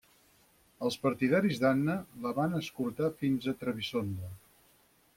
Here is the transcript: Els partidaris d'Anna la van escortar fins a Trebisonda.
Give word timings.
Els 0.87 0.97
partidaris 1.03 1.61
d'Anna 1.65 1.99
la 2.25 2.33
van 2.41 2.59
escortar 2.63 3.13
fins 3.23 3.49
a 3.53 3.57
Trebisonda. 3.63 4.35